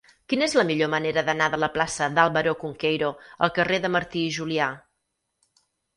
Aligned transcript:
Quina 0.31 0.45
és 0.45 0.53
la 0.59 0.63
millor 0.69 0.87
manera 0.93 1.23
d'anar 1.27 1.49
de 1.55 1.59
la 1.63 1.69
plaça 1.75 2.09
d'Álvaro 2.15 2.55
Cunqueiro 2.63 3.11
al 3.49 3.53
carrer 3.59 3.79
de 3.85 3.93
Martí 3.97 4.25
i 4.31 4.33
Julià? 4.39 4.71